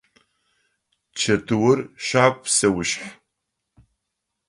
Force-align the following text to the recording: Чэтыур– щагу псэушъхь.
Чэтыур– 1.19 1.77
щагу 2.05 2.39
псэушъхь. 2.43 3.09